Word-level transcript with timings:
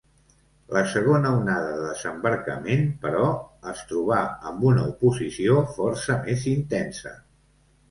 La 0.77 0.81
segona 0.93 1.33
onada 1.41 1.67
de 1.75 1.83
desembarcament, 1.89 2.87
però, 3.05 3.29
es 3.73 3.85
trobà 3.93 4.23
amb 4.53 4.67
una 4.73 4.89
oposició 4.95 5.61
força 5.79 6.19
més 6.27 6.51
intensa. 6.57 7.17